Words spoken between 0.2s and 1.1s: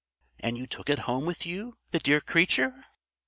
"And you took it